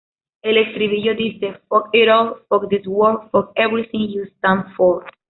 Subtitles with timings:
[0.41, 5.05] El estribillo dice: "Fuck it all, fuck this world, fuck everything you stand for.